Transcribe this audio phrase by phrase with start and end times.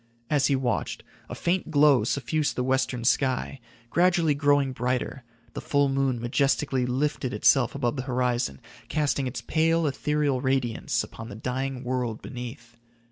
[0.31, 3.59] As he watched, a faint glow suffused the western sky,
[3.91, 8.59] gradually growing brighter, the full moon majestically lifted itself above the horizon,
[8.89, 12.77] casting its pale, ethereal radiance upon the dying world beneath.